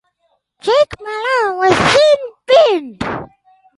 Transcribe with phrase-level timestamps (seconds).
[0.61, 2.33] Jake Malone was sin
[2.97, 3.27] binned.